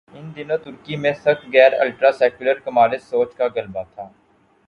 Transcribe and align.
ان 0.17 0.31
دنوں 0.35 0.57
ترکی 0.57 0.95
میں 0.95 1.11
سخت 1.13 1.43
گیر 1.53 1.71
الٹرا 1.79 2.11
سیکولر 2.11 2.59
کمالسٹ 2.65 3.09
سوچ 3.09 3.35
کا 3.35 3.47
غلبہ 3.55 3.83
تھا۔ 3.95 4.07